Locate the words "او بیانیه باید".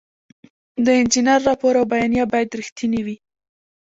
1.79-2.57